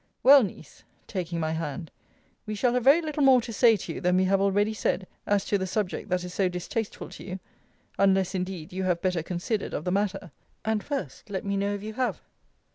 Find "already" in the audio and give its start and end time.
4.41-4.73